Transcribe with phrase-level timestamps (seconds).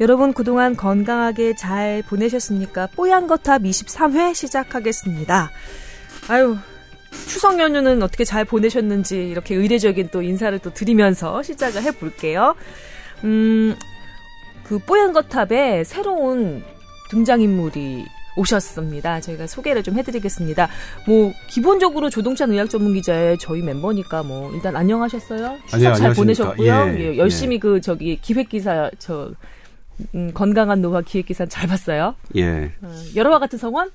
[0.00, 2.88] 여러분 그동안 건강하게 잘 보내셨습니까?
[2.96, 5.50] 뽀얀 거탑 23회 시작하겠습니다.
[6.28, 6.56] 아유,
[7.28, 12.54] 추석 연휴는 어떻게 잘 보내셨는지 이렇게 의례적인 또 인사를 또 드리면서 시작을 해볼게요.
[13.24, 13.76] 음,
[14.64, 16.64] 그 뽀얀 거탑에 새로운
[17.10, 19.20] 등장인물이 오셨습니다.
[19.20, 20.70] 저희가 소개를 좀 해드리겠습니다.
[21.06, 25.58] 뭐 기본적으로 조동찬 의학 전문 기자의 저희 멤버니까 뭐 일단 안녕하셨어요?
[25.66, 26.72] 추석 아니, 잘 보내셨고요.
[26.72, 27.58] 예, 예, 열심히 예.
[27.58, 29.30] 그 저기 기획 기사 저
[30.14, 32.14] 음, 건강한 노화 기획 기사 잘 봤어요.
[32.36, 32.70] 예.
[32.82, 33.90] 어, 여러와 같은 성원?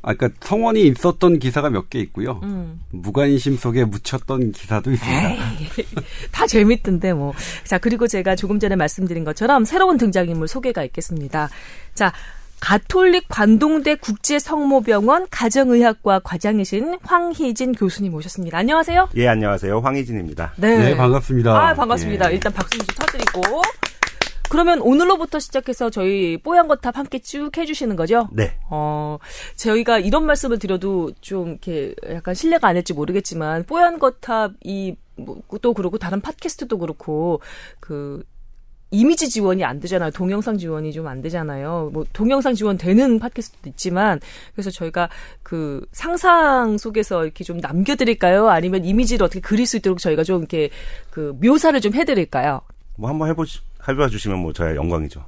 [0.00, 2.38] 아까 그러니까 성원이 있었던 기사가 몇 개 있고요.
[2.44, 2.80] 음.
[2.90, 5.36] 무관심 속에 묻혔던 기사도 있습니다.
[6.30, 7.32] 다 재밌던데 뭐.
[7.64, 11.48] 자, 그리고 제가 조금 전에 말씀드린 것처럼 새로운 등장인물 소개가 있겠습니다.
[11.94, 12.12] 자,
[12.60, 18.58] 가톨릭 관동대 국제성모병원 가정의학과 과장이신 황희진 교수님 모셨습니다.
[18.58, 19.08] 안녕하세요.
[19.16, 19.78] 예, 안녕하세요.
[19.80, 20.52] 황희진입니다.
[20.56, 21.50] 네, 반갑습니다.
[21.56, 22.30] 아, 반갑습니다.
[22.30, 22.34] 예.
[22.34, 23.62] 일단 박수 좀 쳐드리고.
[24.50, 28.28] 그러면 오늘로부터 시작해서 저희 뽀얀 거탑 함께 쭉 해주시는 거죠?
[28.32, 28.58] 네.
[28.70, 29.18] 어,
[29.56, 35.74] 저희가 이런 말씀을 드려도 좀 이렇게 약간 신뢰가 안 할지 모르겠지만, 뽀얀 거탑이 뭐, 또
[35.74, 37.40] 그렇고, 다른 팟캐스트도 그렇고,
[37.80, 38.22] 그,
[38.90, 40.10] 이미지 지원이 안 되잖아요.
[40.12, 41.90] 동영상 지원이 좀 안 되잖아요.
[41.92, 44.20] 뭐, 동영상 지원 되는 팟캐스트도 있지만,
[44.54, 45.10] 그래서 저희가
[45.42, 48.48] 그 상상 속에서 이렇게 좀 남겨드릴까요?
[48.48, 50.70] 아니면 이미지를 어떻게 그릴 수 있도록 저희가 좀 이렇게
[51.10, 52.62] 그 묘사를 좀 해드릴까요?
[52.96, 55.24] 뭐 한번 해보시, 해봐 주시면 뭐 저야 영광이죠.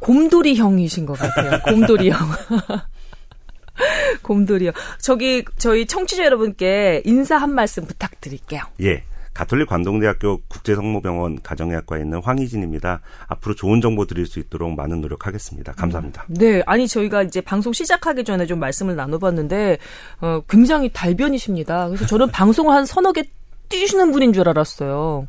[0.00, 1.60] 곰돌이 형이신 것 같아요.
[1.62, 2.18] 곰돌이 형.
[4.22, 4.74] 곰돌이 형.
[5.00, 8.62] 저기, 저희 청취자 여러분께 인사 한 말씀 부탁드릴게요.
[8.82, 9.04] 예.
[9.32, 13.00] 가톨릭 관동대학교 국제성모병원 가정의학과에 있는 황희진입니다.
[13.26, 15.72] 앞으로 좋은 정보 드릴 수 있도록 많은 노력하겠습니다.
[15.72, 16.24] 감사합니다.
[16.28, 19.78] 네, 아니, 저희가 이제 방송 시작하기 전에 좀 말씀을 나눠봤는데,
[20.20, 21.88] 어, 굉장히 달변이십니다.
[21.88, 23.24] 그래서 저는 방송을 한 서너 개
[23.70, 25.26] 뛰시는 분인 줄 알았어요.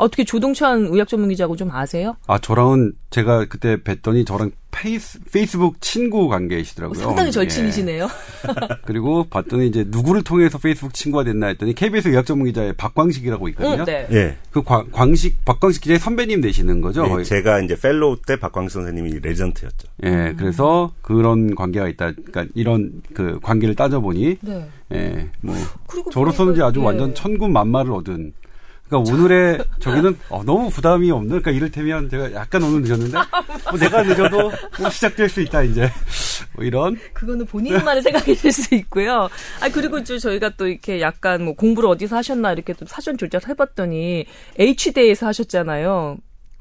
[0.00, 2.16] 어떻게 조동찬 의학 전문 기자하고 좀 아세요?
[2.26, 6.98] 아, 저랑은 제가 그때 뵀더니 저랑 페이스, 페이스북 친구 관계이시더라고요.
[6.98, 8.04] 상당히 절친이시네요.
[8.04, 8.08] 예.
[8.86, 13.80] 그리고 봤더니 이제 누구를 통해서 페이스북 친구가 됐나 했더니 KBS 의학 전문 기자의 박광식이라고 있거든요.
[13.80, 14.06] 응, 네.
[14.12, 14.36] 예.
[14.50, 17.04] 그 광, 광식, 박광식 기자의 선배님 되시는 거죠?
[17.18, 17.24] 예.
[17.24, 19.88] 제가 이제 fellow 때 박광식 선생님이 레지던트였죠.
[20.04, 22.12] 예, 그래서 그런 관계가 있다.
[22.12, 24.68] 그러니까 이런 그 관계를 따져보니, 네.
[24.92, 25.54] 예, 뭐
[25.86, 26.84] 그리고 저로서는 이제 아주 예.
[26.84, 28.34] 완전 천군 만마를 얻은.
[28.90, 31.28] 그러니까 오늘의 저기는 어, 너무 부담이 없는.
[31.28, 33.16] 그러니까 이를테면 제가 약간 오늘 늦었는데
[33.70, 35.90] 뭐 내가 늦어도 뭐 시작될 수 있다 이제
[36.54, 36.98] 뭐 이런.
[37.14, 39.28] 그거는 본인만의 생각이실 수 있고요.
[39.60, 43.48] 아 그리고 저 저희가 또 이렇게 약간 뭐 공부를 어디서 하셨나 이렇게 또 사전 조사를
[43.48, 44.26] 해봤더니
[44.58, 46.18] H대에서 하셨잖아요.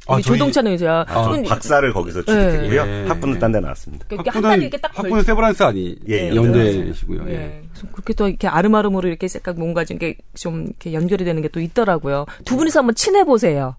[0.07, 1.05] 아, 조동찬 의자.
[1.07, 2.81] 아, 좀 박사를 거기서 취득했고요.
[2.81, 3.05] 예.
[3.07, 4.05] 학부는 딴 데 나왔습니다.
[4.27, 7.25] 한 달이 이렇게 딱 학부는 걸- 세브란스 아니 예, 연대시고요.
[7.29, 7.33] 예.
[7.33, 7.61] 예.
[7.91, 11.59] 그렇게 또 이렇게 아름아름으로 이렇게 약간 뭔가 좀 이렇게 좀 이렇게 연결이 되는 게 또
[11.59, 12.25] 있더라고요.
[12.45, 13.75] 두 분이서 한번 친해 보세요.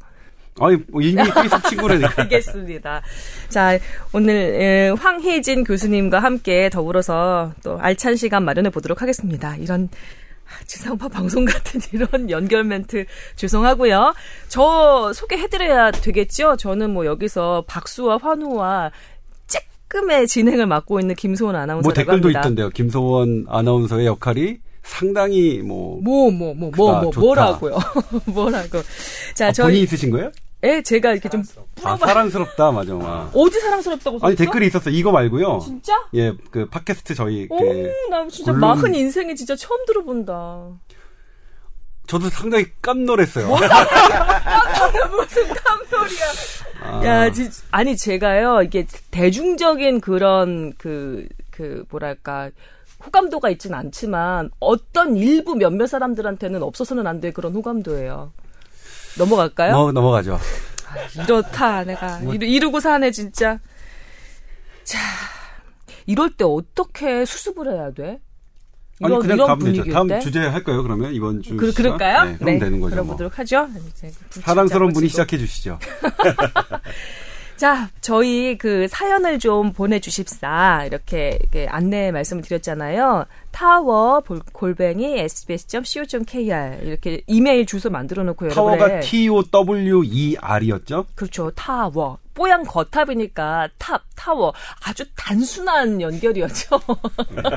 [0.60, 2.12] 아니 뭐 이미 페이스북 친구라니까.
[2.22, 3.02] 알겠습니다.
[3.48, 3.78] 자,
[4.12, 9.56] 오늘 에, 황혜진 교수님과 함께 더불어서 또 알찬 시간 마련해 보도록 하겠습니다.
[9.56, 9.96] 이런 아,
[10.66, 13.04] 지상파 방송 같은 이런 연결 멘트
[13.36, 14.14] 죄송하고요.
[14.48, 16.56] 저 소개해드려야 되겠죠?
[16.56, 18.90] 저는 뭐 여기서 박수와 환호와
[19.46, 22.40] 쬐끔의 진행을 맡고 있는 김소원 아나운서라고 뭐 댓글도 합니다.
[22.40, 22.68] 있던데요.
[22.70, 27.20] 김소원 아나운서의 역할이 상당히 뭐 뭐, 뭐, 뭐, 뭐, 크다, 뭐, 좋다.
[27.20, 27.78] 뭐라고요?
[28.26, 28.82] 뭐라고.
[29.34, 30.30] 자, 아, 본인이 저희, 있으신 거예요?
[30.62, 31.42] 예, 제가 이렇게 좀
[31.84, 31.96] 아.
[31.96, 32.94] 사랑스럽다 맞아.
[32.94, 33.30] 와.
[33.34, 34.26] 어디 사랑스럽다고 썼어?
[34.28, 34.90] 아니 댓글이 있었어.
[34.90, 35.60] 이거 말고요.
[35.64, 35.92] 진짜?
[36.14, 40.68] 예, 그 팟캐스트 저희 오, 그 나 진짜 물론- 마흔 인생에 진짜 처음 들어본다.
[42.06, 43.46] 저도 상당히 깜놀했어요.
[45.10, 46.26] 무슨 깜놀이야.
[46.82, 52.50] 아, 야, 진 아니 제가요 이게 대중적인 그런 그그 뭐랄까
[53.04, 58.32] 호감도가 있진 않지만 어떤 일부 몇몇 사람들한테는 없어서는 안 될 그런 호감도예요.
[59.18, 59.72] 넘어갈까요?
[59.74, 60.38] 뭐 넘어가죠.
[61.24, 63.58] 이렇다 내가 이루, 이루 고 사네 진짜.
[64.84, 64.98] 자,
[66.06, 68.20] 이럴 때 어떻게 수습을 해야 돼?
[69.02, 69.92] 아니 이런, 그냥 이런 가면 되죠.
[69.92, 70.20] 다음 때?
[70.20, 70.82] 주제 할까요?
[70.82, 71.72] 그러면 이번 주 그?
[71.72, 72.24] 그럴까요?
[72.24, 72.96] 네, 그럼 되는 거죠.
[72.96, 73.04] 뭐.
[73.04, 73.68] 그래 보도록 하죠.
[74.30, 75.78] 불 사랑스러운 분이 시작해 주시죠.
[77.60, 80.84] 자, 저희 그 사연을 좀 보내주십사.
[80.86, 83.26] 이렇게, 이렇게 안내 말씀을 드렸잖아요.
[83.50, 86.78] 타워 볼- 골뱅이 sbs.co.kr.
[86.82, 89.02] 이렇게 이메일 주소 만들어 놓고 타워가 여러분의.
[89.02, 91.04] T O W E R이었죠?
[91.14, 91.50] 그렇죠.
[91.54, 92.16] 타워.
[92.40, 94.54] 뽀얀 거탑이니까 탑, 타워.
[94.86, 96.80] 아주 단순한 연결이었죠.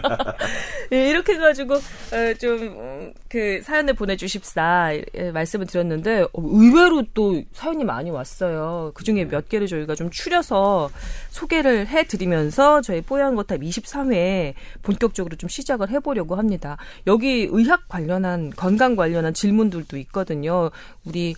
[0.92, 7.42] 예, 이렇게 해가지고, 어, 좀, 음, 그, 사연을 보내주십사, 예, 말씀을 드렸는데, 어, 의외로 또
[7.54, 8.92] 사연이 많이 왔어요.
[8.94, 10.90] 그 중에 몇 개를 저희가 좀 추려서
[11.30, 16.76] 소개를 해드리면서 저희 뽀얀 거탑 23회 본격적으로 좀 시작을 해보려고 합니다.
[17.08, 20.72] 여기 의학 관련한, 건강 관련한 질문들도 있거든요.
[21.06, 21.36] 우리,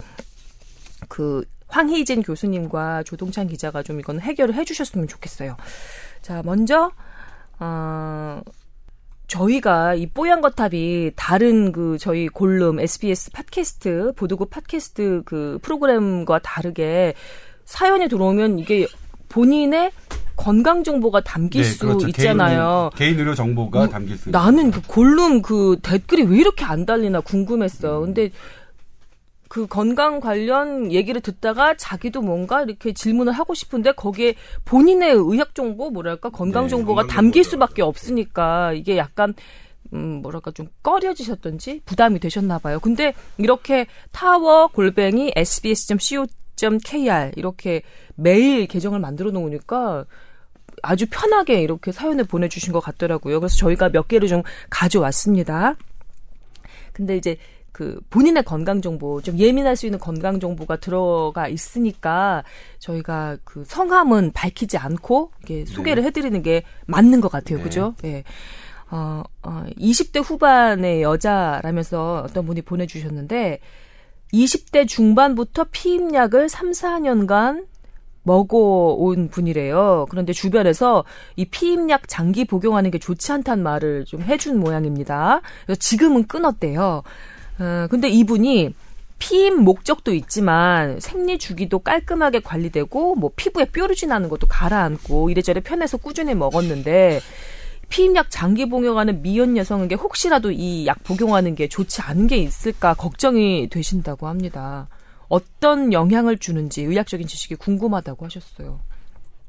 [1.08, 5.58] 그 황희진 교수님과 조동찬 기자가 좀 이건 해결을 해주셨으면 좋겠어요.
[6.22, 6.92] 자, 먼저
[7.60, 8.42] 어,
[9.28, 17.14] 저희가 이 뽀얀 거탑이 다른 그 저희 골룸 SBS 팟캐스트 보도국 팟캐스트 그 프로그램과 다르게
[17.66, 18.88] 사연이 들어오면 이게
[19.30, 19.92] 본인의
[20.36, 22.08] 건강 정보가 담길 네, 수 그렇죠.
[22.10, 22.90] 있잖아요.
[22.96, 26.86] 개인, 개인 의료 정보가 음, 담길 수 나는 그 골룸 그 댓글이 왜 이렇게 안
[26.86, 28.02] 달리나 궁금했어.
[28.02, 28.32] 근데
[29.56, 34.36] 그 건강 관련 얘기를 듣다가 자기도 뭔가 이렇게 질문을 하고 싶은데 거기에
[34.66, 37.46] 본인의 의학 정보 뭐랄까 건강 네, 정보가 건강 담길.
[37.46, 39.34] 수밖에 없으니까 이게 약간
[39.94, 42.82] 음 뭐랄까 좀 꺼려지셨던지 부담이 되셨나 봐요.
[42.82, 47.82] 근데 이렇게 타워 골뱅이 sbs.co.kr 이렇게
[48.16, 50.04] 메일 계정을 만들어 놓으니까
[50.84, 53.40] 아주 편하게 이렇게 사연을 보내주신 것 같더라고요.
[53.40, 55.78] 그래서 저희가 몇 개를 좀 가져왔습니다.
[56.92, 57.38] 근데 이제
[57.76, 62.46] 그 본인의 건강 정보 좀 예민할 수 있는 건강 정보가 들어가 있으니까
[62.80, 67.64] 저희가 그 성함은 밝히지 않고 이게 소개를 해드리는 게 맞는 것 같아요, 네.
[67.66, 67.94] 그죠?
[68.06, 68.24] 예.
[68.90, 73.60] 어, 어, 20대 후반의 여자라면서 어떤 분이 보내주셨는데
[74.32, 77.66] 20대 중반부터 피임약을 3, 4년간
[78.24, 80.06] 먹어온 분이래요.
[80.10, 81.04] 그런데 주변에서
[81.36, 85.42] 이 피임약 장기 복용하는 게 좋지 않다는 말을 좀 해준 모양입니다.
[85.66, 87.04] 그래서 지금은 끊었대요.
[87.60, 88.74] 어, 근데 이분이
[89.18, 95.98] 피임 목적도 있지만 생리 주기도 깔끔하게 관리되고 뭐 피부에 뾰루지 나는 것도 가라앉고 이래저래 편해서
[95.98, 97.22] 꾸준히 먹었는데
[97.88, 103.70] 피임약 장기 복용하는 미혼 여성에게 혹시라도 이 약 복용하는 게 좋지 않은 게 있을까 걱정이
[103.70, 104.88] 되신다고 합니다.
[105.30, 108.80] 어떤 영향을 주는지 의학적인 지식이 궁금하다고 하셨어요.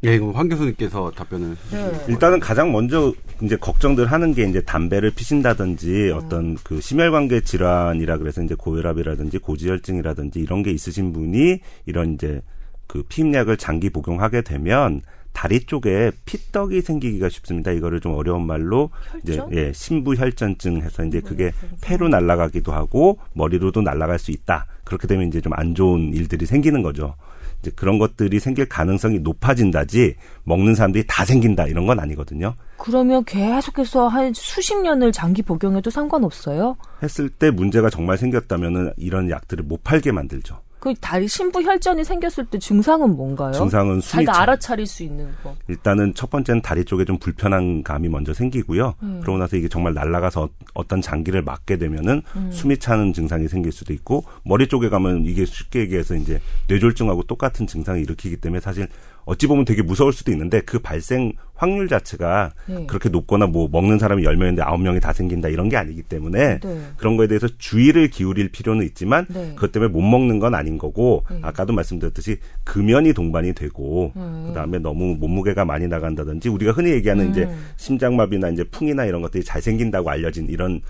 [0.06, 1.56] 예, 이거 황 교수님께서 답변을.
[1.72, 2.04] 네.
[2.08, 3.12] 일단은 가장 먼저
[3.42, 10.38] 이제 걱정들 하는 게 이제 담배를 피신다든지 어떤 그 심혈관계 질환이라 그래서 이제 고혈압이라든지 고지혈증이라든지
[10.40, 12.40] 이런 게 있으신 분이 이런 이제
[12.86, 17.70] 그 피임약을 장기 복용하게 되면 다리 쪽에 피떡이 생기기가 쉽습니다.
[17.70, 18.90] 이거를 좀 어려운 말로
[19.22, 19.54] 이제 혈전?
[19.58, 24.66] 예, 신부혈전증 해서 이제 그게 폐로 날아가기도 하고 머리로도 날아갈 수 있다.
[24.84, 27.16] 그렇게 되면 이제 좀 안 좋은 일들이 생기는 거죠.
[27.60, 32.54] 이제 그런 것들이 생길 가능성이 높아진다지 먹는 사람들이 다 생긴다 이런 건 아니거든요.
[32.78, 36.76] 그러면 계속해서 한 수십 년을 장기 복용해도 상관없어요?
[37.02, 40.60] 했을 때 문제가 정말 생겼다면은 이런 약들을 못 팔게 만들죠.
[40.86, 43.50] 그 다리 신부 혈전이 생겼을 때 증상은 뭔가요?
[43.50, 45.56] 증상은 숨이 자기가 차- 알아차릴 수 있는 거.
[45.66, 48.94] 일단은 첫 번째는 다리 쪽에 좀 불편한 감이 먼저 생기고요.
[49.02, 49.18] 음.
[49.20, 52.50] 그러고 나서 이게 정말 날아가서 어떤 장기를 맞게 되면은 음.
[52.52, 57.66] 숨이 차는 증상이 생길 수도 있고 머리 쪽에 가면 이게 쉽게 얘기해서 이제 뇌졸중하고 똑같은
[57.66, 58.86] 증상을 일으키기 때문에 사실
[59.24, 62.84] 어찌 보면 되게 무서울 수도 있는데 그 발생 확률 자체가 네.
[62.86, 66.80] 그렇게 높거나 뭐 먹는 사람이 10명인데 9명이 다 생긴다 이런 게 아니기 때문에 네.
[66.96, 69.52] 그런 거에 대해서 주의를 기울일 필요는 있지만 네.
[69.54, 71.38] 그것 때문에 못 먹는 건 아닌 거고 네.
[71.42, 74.44] 아까도 말씀드렸듯이 금연이 동반이 되고 음.
[74.48, 77.64] 그다음에 너무 몸무게가 많이 나간다든지 우리가 흔히 얘기하는 이제 음.
[77.76, 80.80] 심장마비나 이제 풍이나 이런 것들이 잘 생긴다고 알려진 이런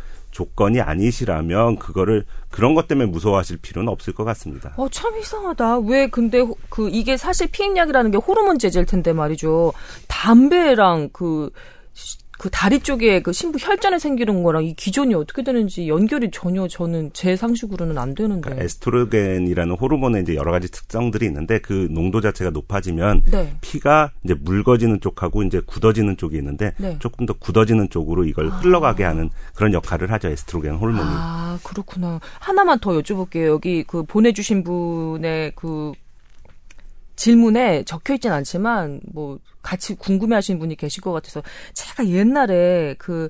[0.41, 4.75] 조건이 아니시라면 그거를 그런 것 때문에 무서워하실 필요는 없을 것 같습니다.
[4.77, 5.79] 어, 참 이상하다.
[5.79, 9.73] 왜 근데 호- 그 이게 사실 피임약이라는 게 호르몬 제제일 텐데 말이죠.
[10.09, 11.49] 담배랑 그,
[11.95, 16.69] 시- 그 다리 쪽에 그 신부 혈전이 생기는 거랑 이 기존이 어떻게 되는지 연결이 전혀
[16.69, 18.43] 저는 제 상식으로는 안 되는데.
[18.43, 23.55] 그러니까 에스트로겐이라는 호르몬의 이제 여러 가지 특성들이 있는데 그 농도 자체가 높아지면 네.
[23.61, 26.97] 피가 이제 묽어지는 쪽하고 이제 굳어지는 쪽이 있는데 네.
[26.99, 31.09] 조금 더 굳어지는 쪽으로 이걸 흘러가게 하는 그런 역할을 하죠 에스트로겐 호르몬이.
[31.09, 32.21] 아, 그렇구나.
[32.39, 33.47] 하나만 더 여쭤볼게요.
[33.47, 35.93] 여기 그 보내주신 분의 그
[37.17, 41.43] 질문에 적혀 있진 않지만 뭐 같이 궁금해 하시는 분이 계실 것 같아서
[41.75, 43.29] 제가 옛날에 그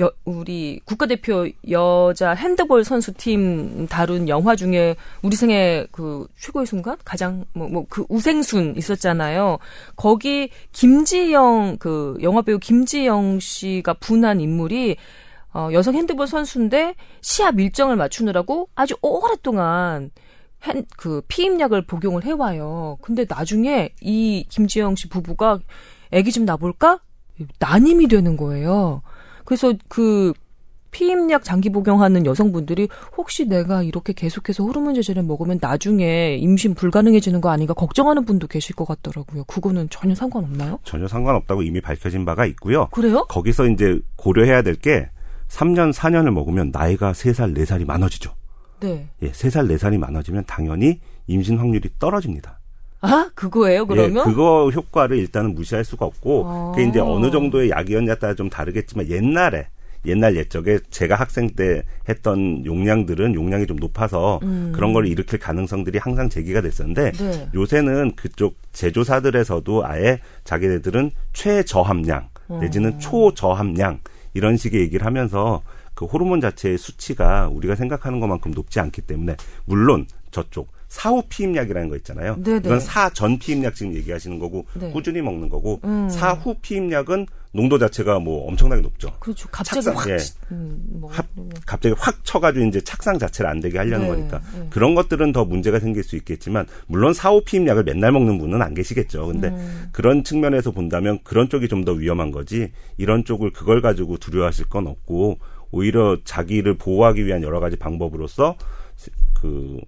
[0.00, 7.44] 여, 우리 국가대표 여자 핸드볼 선수팀 다룬 영화 중에 우리 생애 그 최고의 순간 가장
[7.52, 9.58] 뭐 뭐 그 우생순 있었잖아요.
[9.94, 14.96] 거기 김지영 그 영화 배우 김지영 씨가 분한 인물이
[15.52, 20.10] 어, 여성 핸드볼 선수인데 시합 일정을 맞추느라고 아주 오랫동안
[20.64, 22.98] 핸, 그 피임약을 복용을 해와요.
[23.02, 25.58] 근데 나중에 이 김지영 씨 부부가
[26.10, 27.00] 애기 좀 나볼까?
[27.58, 29.02] 난임이 되는 거예요.
[29.44, 30.32] 그래서 그
[30.92, 37.50] 피임약 장기 복용하는 여성분들이 혹시 내가 이렇게 계속해서 호르몬 제제를 먹으면 나중에 임신 불가능해지는 거
[37.50, 39.42] 아닌가 걱정하는 분도 계실 것 같더라고요.
[39.44, 40.78] 그거는 전혀 상관없나요?
[40.84, 42.86] 전혀 상관없다고 이미 밝혀진 바가 있고요.
[42.92, 43.24] 그래요?
[43.28, 45.08] 거기서 이제 고려해야 될 게
[45.48, 48.32] 3년, 4년을 먹으면 나이가 3살, 4살이 많아지죠.
[48.84, 49.08] 네.
[49.22, 52.58] 예, 3살, 4살이 많아지면 당연히 임신 확률이 떨어집니다.
[53.00, 54.24] 아, 그거예요, 그러면?
[54.26, 56.72] 예, 그거 효과를 일단은 무시할 수가 없고 아.
[56.74, 59.68] 그게 이제 어느 정도의 약이었냐에 따라 좀 다르겠지만 옛날에
[60.06, 64.72] 옛날 옛적에 제가 학생 때 했던 용량들은 용량이 좀 높아서 음.
[64.74, 67.48] 그런 걸 일으킬 가능성들이 항상 제기가 됐었는데 네.
[67.54, 72.28] 요새는 그쪽 제조사들에서도 아예 자기네들은 최저함량
[72.60, 72.98] 내지는 어.
[72.98, 74.00] 초저함량
[74.34, 75.62] 이런 식의 얘기를 하면서
[75.94, 81.96] 그 호르몬 자체의 수치가 우리가 생각하는 것만큼 높지 않기 때문에 물론 저쪽 사후 피임약이라는 거
[81.96, 82.36] 있잖아요.
[82.42, 82.60] 네네.
[82.64, 84.90] 이건 사전 피임약 지금 얘기하시는 거고 네.
[84.92, 86.08] 꾸준히 먹는 거고 음.
[86.08, 89.12] 사후 피임약은 농도 자체가 뭐 엄청나게 높죠.
[89.20, 89.48] 그렇죠.
[89.50, 90.16] 갑자기 착상, 확 예.
[90.52, 91.26] 음, 뭐, 합-
[91.66, 94.66] 갑자기 확 쳐가지고 이제 착상 자체를 안 되게 하려는 네, 거니까 네.
[94.70, 99.26] 그런 것들은 더 문제가 생길 수 있겠지만 물론 사후 피임약을 맨날 먹는 분은 안 계시겠죠.
[99.28, 99.88] 근데 음.
[99.92, 104.86] 그런 측면에서 본다면 그런 쪽이 좀 더 위험한 거지 이런 쪽을 그걸 가지고 두려워하실 건
[104.86, 105.38] 없고
[105.74, 108.56] 오히려 자기를 보호하기 위한 여러 가지 방법으로서
[109.34, 109.80] 그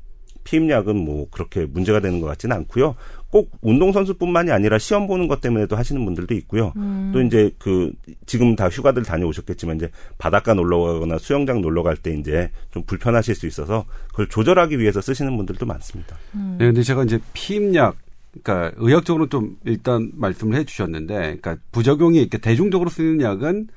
[0.44, 2.94] 피임약은 뭐 그렇게 문제가 되는 것 같지는 않고요.
[3.30, 6.72] 꼭 운동선수뿐만이 아니라 시험 보는 것 때문에도 하시는 분들도 있고요.
[6.76, 7.10] 음.
[7.12, 7.92] 또 이제 그
[8.26, 13.34] 지금 다 휴가들 다녀오셨겠지만 이제 바닷가 놀러 가거나 수영장 놀러 갈 때 이제 좀 불편하실
[13.34, 16.16] 수 있어서 그걸 조절하기 위해서 쓰시는 분들도 많습니다.
[16.32, 17.96] 네, 근데 제가 이제 피임약,
[18.42, 23.68] 그러니까 의학적으로 좀 일단 말씀을 해 주셨는데, 그러니까 부작용이 이렇게 대중적으로 쓰는 약은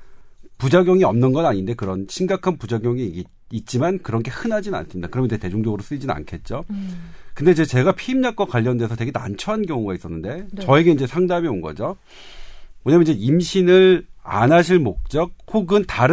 [0.60, 5.08] 부작용이 없는 건 아닌데 그런 심각한 부작용이 있, 있지만 그런 게 흔하진 않습니다.
[5.10, 6.66] 그러면 이제 대중적으로 쓰이진 않겠죠.
[6.70, 7.10] 음.
[7.34, 10.66] 근데 이제 제가 피임약과 관련돼서 되게 난처한 경우가 있었는데 네.
[10.66, 11.96] 저에게 이제 상담이 온 거죠.
[12.84, 16.08] 뭐냐면 이제 임신을 안 하실 목적 혹은 다른